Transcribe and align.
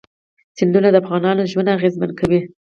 سیندونه 0.57 0.87
د 0.91 0.95
افغانانو 1.03 1.49
ژوند 1.51 1.73
اغېزمن 1.77 2.11
کوي. 2.19 2.41